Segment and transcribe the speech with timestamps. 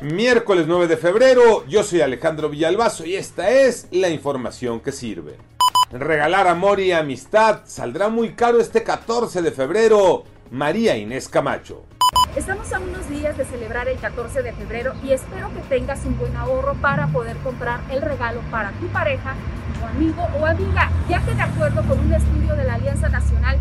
[0.00, 5.36] Miércoles 9 de febrero, yo soy Alejandro Villalbazo y esta es la información que sirve.
[5.90, 10.22] Regalar amor y amistad saldrá muy caro este 14 de febrero.
[10.52, 11.82] María Inés Camacho.
[12.36, 16.16] Estamos a unos días de celebrar el 14 de febrero y espero que tengas un
[16.16, 19.34] buen ahorro para poder comprar el regalo para tu pareja,
[19.80, 23.58] tu amigo o amiga, ya que de acuerdo con un estudio de la Alianza Nacional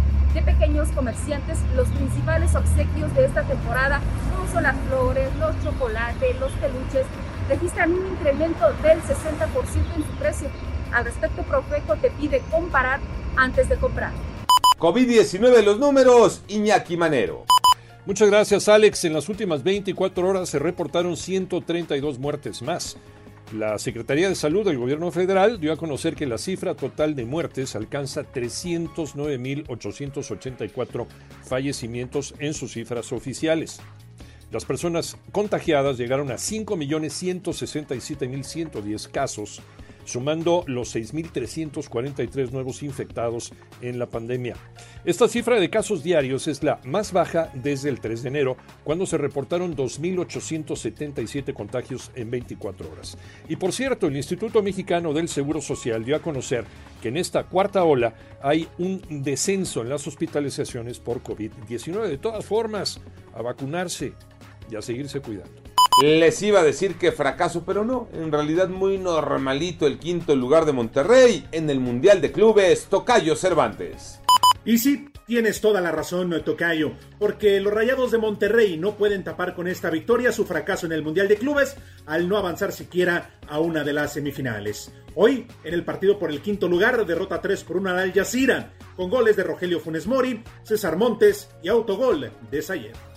[0.97, 4.01] Comerciantes, los principales obsequios de esta temporada,
[4.35, 7.05] como son las flores, los chocolates, los peluches,
[7.47, 10.49] registran un incremento del 60% en su precio.
[10.91, 12.99] Al respecto, Profeco te pide comparar
[13.35, 14.11] antes de comprar.
[14.79, 17.45] COVID-19 los números, Iñaki Manero.
[18.07, 19.05] Muchas gracias Alex.
[19.05, 22.97] En las últimas 24 horas se reportaron 132 muertes más.
[23.53, 27.23] La Secretaría de Salud del Gobierno Federal dio a conocer que la cifra total de
[27.23, 31.07] muertes alcanza 309.884
[31.45, 33.79] fallecimientos en sus cifras oficiales.
[34.51, 39.61] Las personas contagiadas llegaron a 5.167.110 casos,
[40.07, 44.55] sumando los 6.343 nuevos infectados en la pandemia.
[45.03, 49.05] Esta cifra de casos diarios es la más baja desde el 3 de enero, cuando
[49.05, 53.17] se reportaron 2.877 contagios en 24 horas.
[53.49, 56.63] Y por cierto, el Instituto Mexicano del Seguro Social dio a conocer
[57.01, 62.07] que en esta cuarta ola hay un descenso en las hospitalizaciones por COVID-19.
[62.07, 63.01] De todas formas,
[63.33, 64.13] a vacunarse
[64.71, 65.66] y a seguirse cuidando.
[66.01, 68.07] Les iba a decir que fracaso, pero no.
[68.13, 73.35] En realidad muy normalito el quinto lugar de Monterrey en el Mundial de Clubes Tocayo
[73.35, 74.19] Cervantes.
[74.63, 79.55] Y sí, tienes toda la razón, Tocayo, porque los Rayados de Monterrey no pueden tapar
[79.55, 81.75] con esta victoria su fracaso en el Mundial de Clubes
[82.05, 84.91] al no avanzar siquiera a una de las semifinales.
[85.15, 89.09] Hoy, en el partido por el quinto lugar, derrota 3 por 1 al Jazeera, con
[89.09, 93.16] goles de Rogelio Funes Mori, César Montes y autogol de Sayer.